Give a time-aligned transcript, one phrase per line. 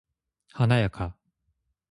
[0.51, 1.15] 華やか。